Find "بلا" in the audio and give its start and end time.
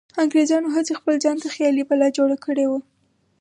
1.89-2.07